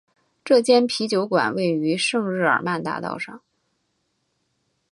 [0.43, 3.39] 这间啤酒馆位于圣日耳曼大道上。